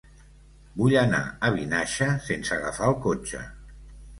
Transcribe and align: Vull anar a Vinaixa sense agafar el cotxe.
Vull 0.79 0.95
anar 1.01 1.19
a 1.49 1.53
Vinaixa 1.57 2.09
sense 2.31 2.57
agafar 2.59 2.91
el 2.95 2.99
cotxe. 3.05 3.45